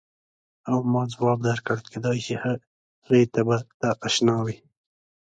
او 0.69 0.77
ما 0.91 1.03
ځواب 1.13 1.39
درکړ 1.47 1.77
کېدای 1.91 2.17
شي 2.25 2.35
هغې 2.43 3.23
ته 3.33 3.41
به 3.47 3.57
ته 3.79 3.89
اشنا 4.07 4.37
وې. 4.45 4.55